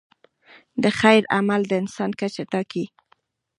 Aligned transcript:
د 0.83 0.85
خیر 0.99 1.23
عمل 1.37 1.61
د 1.67 1.71
انسان 1.81 2.11
کچه 2.19 2.43
ټاکي. 2.51 2.85